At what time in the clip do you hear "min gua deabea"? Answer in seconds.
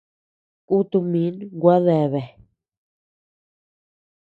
1.11-2.27